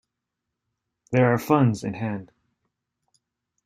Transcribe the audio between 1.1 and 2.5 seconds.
There are funds in hand.